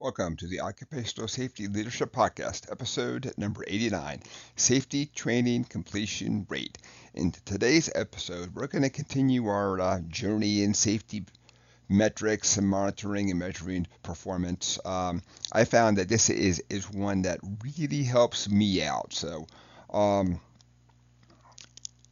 [0.00, 4.22] Welcome to the Occupational Safety Leadership Podcast, episode number 89
[4.54, 6.78] Safety Training Completion Rate.
[7.14, 11.24] In today's episode, we're going to continue our uh, journey in safety
[11.88, 14.78] metrics and monitoring and measuring performance.
[14.84, 15.20] Um,
[15.50, 19.12] I found that this is, is one that really helps me out.
[19.12, 19.48] So,
[19.92, 20.38] um,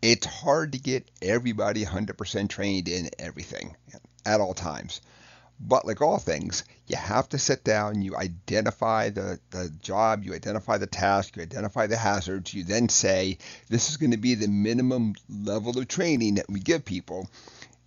[0.02, 3.76] it's hard to get everybody 100% trained in everything
[4.24, 5.00] at all times.
[5.58, 10.34] But like all things, you have to sit down, you identify the, the job, you
[10.34, 13.38] identify the task, you identify the hazards, you then say,
[13.68, 17.28] this is going to be the minimum level of training that we give people.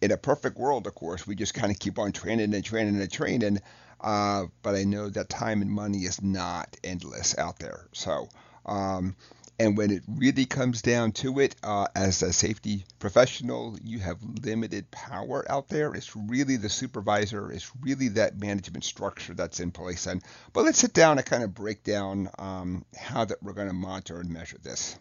[0.01, 2.99] In a perfect world, of course, we just kind of keep on training and training
[2.99, 3.59] and training.
[4.01, 7.85] Uh, but I know that time and money is not endless out there.
[7.91, 8.29] So,
[8.65, 9.15] um,
[9.59, 14.17] and when it really comes down to it, uh, as a safety professional, you have
[14.43, 15.93] limited power out there.
[15.93, 20.07] It's really the supervisor, it's really that management structure that's in place.
[20.07, 20.23] And
[20.53, 23.73] but let's sit down and kind of break down um, how that we're going to
[23.73, 24.97] monitor and measure this.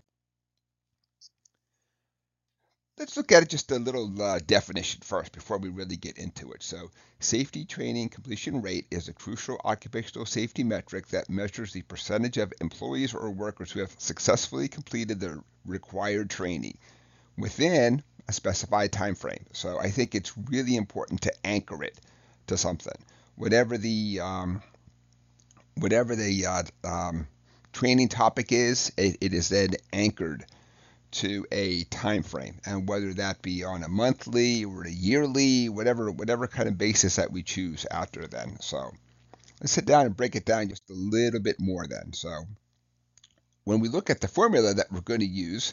[2.98, 6.50] Let's look at it just a little uh, definition first before we really get into
[6.50, 6.64] it.
[6.64, 12.38] So, safety training completion rate is a crucial occupational safety metric that measures the percentage
[12.38, 16.76] of employees or workers who have successfully completed the required training
[17.36, 19.46] within a specified time frame.
[19.52, 22.00] So, I think it's really important to anchor it
[22.48, 22.98] to something.
[23.36, 24.60] Whatever the um,
[25.76, 27.28] whatever the uh, um,
[27.72, 30.44] training topic is, it, it is then anchored
[31.10, 36.10] to a time frame and whether that be on a monthly or a yearly whatever
[36.10, 38.58] whatever kind of basis that we choose after then.
[38.60, 38.90] So
[39.60, 42.12] let's sit down and break it down just a little bit more then.
[42.12, 42.44] So
[43.64, 45.72] when we look at the formula that we're going to use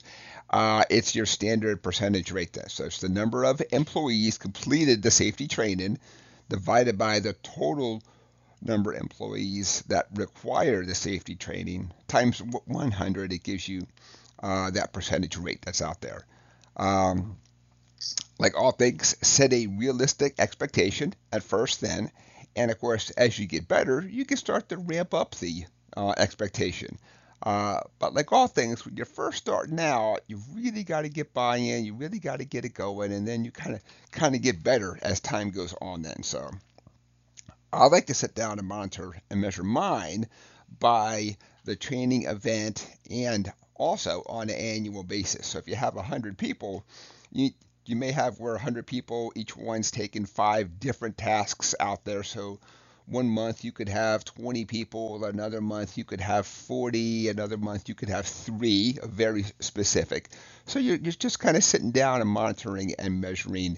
[0.50, 2.76] uh, it's your standard percentage rate test.
[2.76, 6.00] So it's the number of employees completed the safety training
[6.50, 8.02] divided by the total
[8.62, 13.86] number of employees that require the safety training times 100 it gives you
[14.42, 16.26] uh, that percentage rate that's out there.
[16.78, 17.38] Um,
[18.38, 22.12] like all things, set a realistic expectation at first, then,
[22.56, 25.66] and of course, as you get better, you can start to ramp up the
[25.96, 26.98] uh, expectation.
[27.44, 31.34] Uh, but like all things, when you're first starting out, you really got to get
[31.34, 31.86] buy-in.
[31.86, 33.82] You really got to get it going, and then you kind of
[34.12, 36.02] kind of get better as time goes on.
[36.02, 36.50] Then, so
[37.72, 40.28] I like to sit down and monitor and measure mine
[40.80, 45.48] by the training event and also on an annual basis.
[45.48, 46.86] So if you have 100 people,
[47.32, 47.52] you
[47.88, 52.24] you may have where 100 people, each one's taking five different tasks out there.
[52.24, 52.60] So
[53.06, 57.88] one month you could have 20 people, another month you could have 40, another month
[57.88, 60.30] you could have three, very specific.
[60.66, 63.78] So you're, you're just kind of sitting down and monitoring and measuring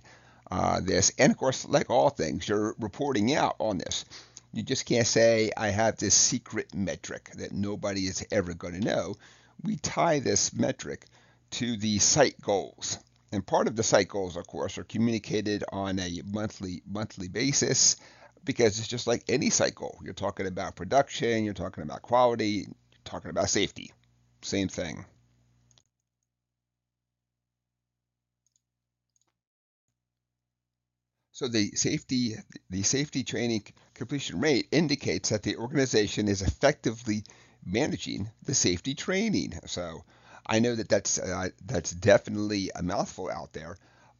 [0.49, 1.11] uh, this.
[1.19, 4.05] And of course, like all things, you're reporting out on this.
[4.53, 8.79] You just can't say, I have this secret metric that nobody is ever going to
[8.79, 9.15] know
[9.63, 11.05] we tie this metric
[11.51, 12.99] to the site goals.
[13.31, 17.97] And part of the site goals, of course, are communicated on a monthly monthly basis
[18.43, 19.99] because it's just like any site goal.
[20.01, 23.91] You're talking about production, you're talking about quality, you're talking about safety.
[24.41, 25.05] Same thing.
[31.33, 32.35] So the safety
[32.69, 33.63] the safety training
[33.93, 37.23] completion rate indicates that the organization is effectively
[37.67, 39.59] managing the safety training.
[39.65, 40.03] So
[40.45, 43.77] I know that that's uh, that's definitely a mouthful out there,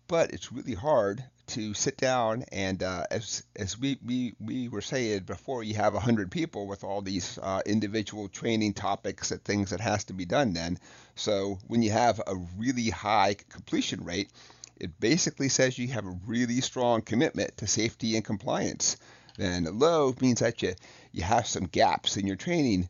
[0.08, 4.81] but it's really hard to sit down and uh, as as we, we we were
[4.81, 9.69] saying before, you have hundred people with all these uh, individual training topics and things
[9.69, 10.53] that has to be done.
[10.53, 10.78] Then,
[11.16, 14.30] so when you have a really high completion rate,
[14.75, 18.97] it basically says you have a really strong commitment to safety and compliance.
[19.38, 20.75] Then low means that you
[21.13, 22.90] you have some gaps in your training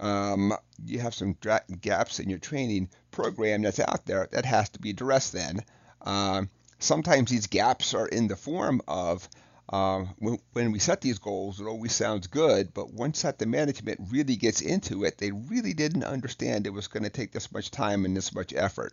[0.00, 4.68] um, you have some dra- gaps in your training program that's out there that has
[4.70, 5.60] to be addressed then.
[6.02, 9.28] Um, sometimes these gaps are in the form of
[9.68, 13.46] uh, when, when, we set these goals, it always sounds good, but once that the
[13.46, 17.52] management really gets into it, they really didn't understand it was going to take this
[17.52, 18.92] much time and this much effort.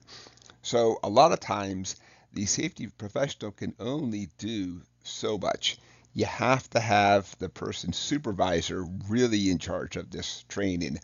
[0.62, 1.96] So a lot of times,
[2.34, 5.80] the safety professional can only do so much
[6.18, 10.98] you have to have the person supervisor really in charge of this training.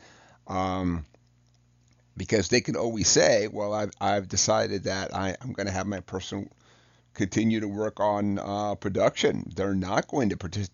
[0.47, 1.05] Um,
[2.17, 5.85] because they can always say, well, I've, I've decided that I, am going to have
[5.85, 6.49] my person
[7.13, 9.51] continue to work on uh, production.
[9.55, 10.67] They're not going to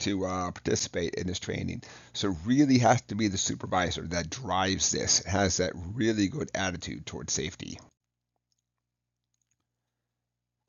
[0.00, 1.82] to uh, participate in this training.
[2.12, 7.06] So really has to be the supervisor that drives this, has that really good attitude
[7.06, 7.78] towards safety.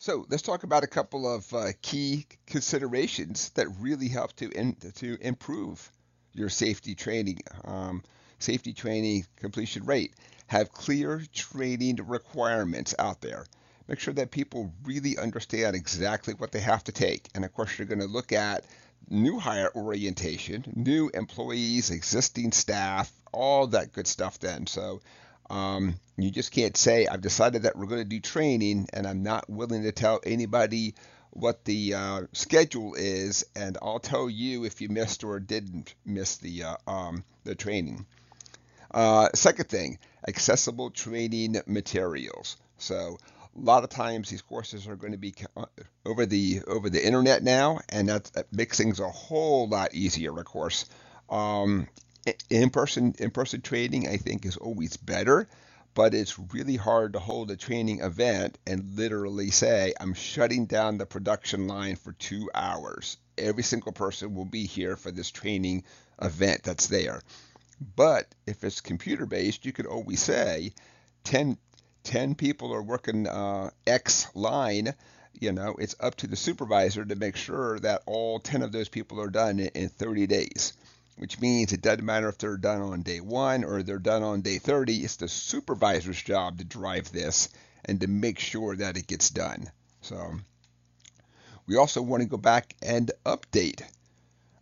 [0.02, 4.76] So let's talk about a couple of uh, key considerations that really help to in,
[4.96, 5.92] to improve
[6.34, 8.02] your safety training, um,
[8.40, 10.16] safety training completion rate.
[10.48, 13.46] Have clear training requirements out there.
[13.88, 17.30] Make sure that people really understand exactly what they have to take.
[17.36, 18.66] And of course, you're going to look at
[19.08, 24.66] new hire orientation, new employees, existing staff, all that good stuff then.
[24.66, 25.00] So
[25.52, 29.22] um, you just can't say, I've decided that we're going to do training and I'm
[29.22, 30.96] not willing to tell anybody
[31.32, 36.38] what the uh, schedule is, and I'll tell you if you missed or didn't miss
[36.38, 38.06] the, uh, um, the training.
[38.92, 42.58] Uh, second thing, accessible training materials.
[42.78, 43.18] So
[43.56, 45.66] a lot of times these courses are going to be uh,
[46.06, 50.38] over the over the internet now, and that, that makes things a whole lot easier.
[50.38, 50.86] Of course,
[51.30, 51.88] um,
[52.50, 55.48] in-person in-person training I think is always better,
[55.94, 60.98] but it's really hard to hold a training event and literally say I'm shutting down
[60.98, 63.18] the production line for two hours.
[63.38, 65.84] Every single person will be here for this training
[66.22, 67.22] event that's there.
[67.96, 70.74] But if it's computer based, you could always say
[71.24, 71.58] 10,
[72.04, 74.94] 10 people are working uh, X line,
[75.34, 78.90] you know, it's up to the supervisor to make sure that all 10 of those
[78.90, 80.74] people are done in, in 30 days,
[81.22, 84.42] which means it doesn't matter if they're done on day one or they're done on
[84.42, 85.04] day 30.
[85.04, 87.50] It's the supervisor's job to drive this
[87.86, 89.70] and to make sure that it gets done.
[90.02, 90.32] So
[91.68, 93.84] we also want to go back and update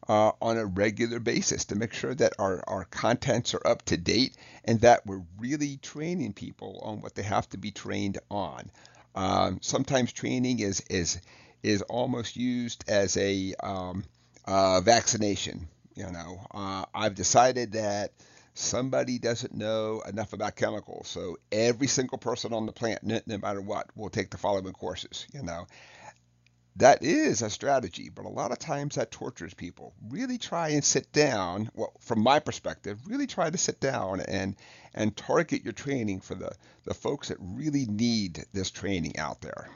[0.09, 3.95] uh, on a regular basis to make sure that our, our contents are up to
[3.95, 4.35] date
[4.65, 8.69] and that we're really training people on what they have to be trained on.
[9.15, 11.21] Um, sometimes training is is
[11.63, 14.03] is almost used as a um,
[14.43, 15.69] uh, vaccination.
[15.99, 18.13] You know, uh, I've decided that
[18.53, 23.37] somebody doesn't know enough about chemicals, so every single person on the plant, no, no
[23.37, 25.27] matter what, will take the following courses.
[25.33, 25.67] You know,
[26.77, 29.93] that is a strategy, but a lot of times that tortures people.
[30.07, 34.55] Really try and sit down, well, from my perspective, really try to sit down and
[34.93, 36.53] and target your training for the,
[36.85, 39.69] the folks that really need this training out there.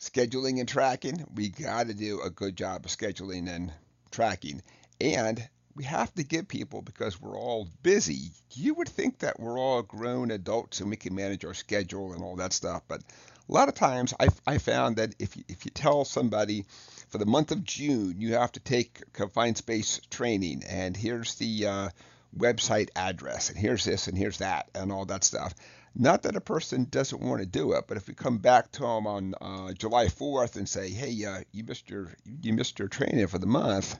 [0.00, 3.72] Scheduling and tracking, we got to do a good job of scheduling and
[4.10, 4.62] tracking.
[5.00, 8.32] And we have to give people because we're all busy.
[8.54, 12.22] You would think that we're all grown adults and we can manage our schedule and
[12.22, 13.02] all that stuff, but
[13.48, 16.64] a lot of times I, I found that if you, if you tell somebody
[17.08, 21.66] for the month of June you have to take confined space training and here's the
[21.66, 21.88] uh,
[22.36, 25.54] website address and here's this and here's that and all that stuff.
[25.94, 28.80] Not that a person doesn't want to do it, but if we come back to
[28.80, 32.88] them on uh, July 4th and say, "Hey, uh, you missed your you missed your
[32.88, 33.96] training for the month,"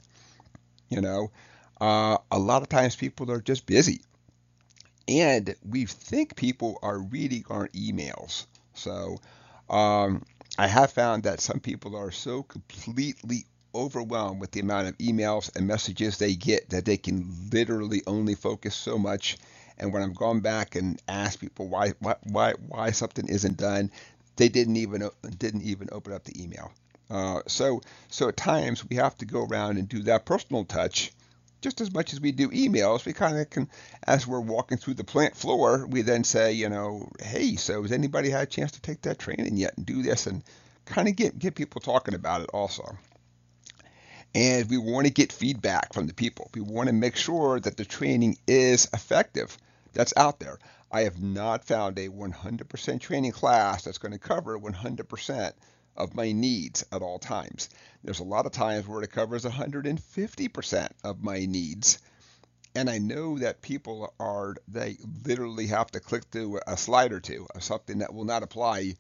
[0.90, 1.30] you know,
[1.80, 4.02] uh, a lot of times people are just busy,
[5.08, 8.46] and we think people are reading our emails.
[8.74, 9.18] So
[9.68, 10.24] um,
[10.58, 15.54] I have found that some people are so completely overwhelmed with the amount of emails
[15.56, 19.36] and messages they get that they can literally only focus so much.
[19.80, 23.90] And when I've gone back and asked people why why why, why something isn't done,
[24.36, 26.72] they didn't even didn't even open up the email.
[27.10, 31.12] Uh, so so at times we have to go around and do that personal touch
[31.60, 33.68] just as much as we do emails, we kind of can,
[34.06, 37.92] as we're walking through the plant floor, we then say, you know, hey, so has
[37.92, 40.42] anybody had a chance to take that training yet and do this and
[40.86, 42.96] kind of get get people talking about it also.
[44.34, 46.50] And we want to get feedback from the people.
[46.54, 49.56] We want to make sure that the training is effective
[49.92, 50.58] that's out there.
[50.92, 55.52] I have not found a 100% training class that's going to cover 100%
[55.96, 57.68] of my needs at all times.
[58.02, 61.98] There's a lot of times where it covers 150% of my needs.
[62.74, 67.20] And I know that people are, they literally have to click through a slide or
[67.20, 68.94] two of something that will not apply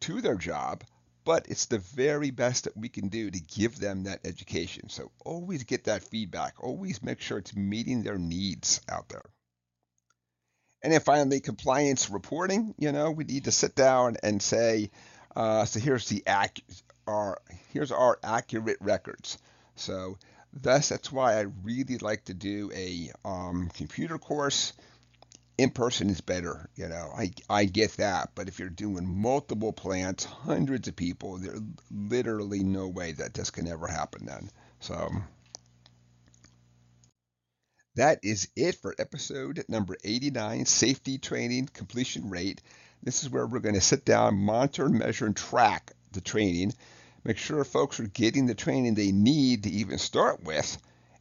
[0.00, 0.84] to their job,
[1.24, 4.88] but it's the very best that we can do to give them that education.
[4.88, 6.54] So always get that feedback.
[6.62, 9.24] Always make sure it's meeting their needs out there.
[10.82, 12.74] And then finally, compliance reporting.
[12.78, 14.90] You know, we need to sit down and say,
[15.36, 16.64] uh, so here's the ac-
[17.06, 17.38] our
[17.72, 19.38] here's our accurate records.
[19.76, 20.18] So
[20.52, 24.72] thus that's why I really like to do a um, computer course.
[25.58, 27.12] In person is better, you know.
[27.14, 31.60] I I get that, but if you're doing multiple plants, hundreds of people, there's
[31.90, 34.48] literally no way that this can ever happen then.
[34.80, 35.10] So
[38.00, 42.62] that is it for episode number 89, safety training completion rate.
[43.02, 46.72] This is where we're going to sit down, monitor, measure, and track the training.
[47.24, 50.78] Make sure folks are getting the training they need to even start with.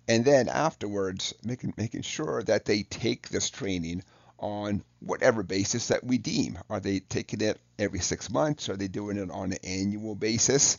[0.08, 4.02] And then afterwards, making, making sure that they take this training
[4.38, 6.58] on whatever basis that we deem.
[6.70, 8.70] Are they taking it every six months?
[8.70, 10.78] Are they doing it on an annual basis?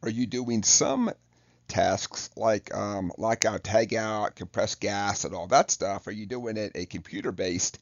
[0.00, 1.10] Are you doing some
[1.68, 6.06] tasks like um, lockout, tagout, compressed gas, and all that stuff?
[6.06, 7.78] Are you doing it a computer based?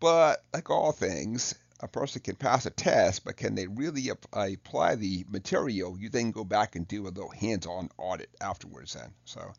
[0.00, 4.26] But like all things, a person can pass a test, but can they really ap-
[4.32, 5.98] apply the material?
[5.98, 9.12] You then go back and do a little hands on audit afterwards, then.
[9.24, 9.52] So,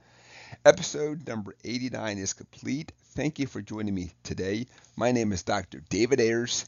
[0.65, 2.91] episode number 89 is complete.
[3.15, 4.67] Thank you for joining me today.
[4.95, 5.81] My name is Dr.
[5.89, 6.65] David Ayers.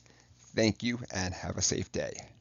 [0.56, 2.34] Thank you and have a safe day.